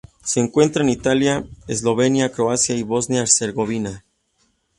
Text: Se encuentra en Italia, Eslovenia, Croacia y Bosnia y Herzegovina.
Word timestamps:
Se 0.23 0.39
encuentra 0.39 0.81
en 0.81 0.89
Italia, 0.89 1.45
Eslovenia, 1.67 2.31
Croacia 2.31 2.73
y 2.75 2.81
Bosnia 2.81 3.19
y 3.19 3.21
Herzegovina. 3.21 4.03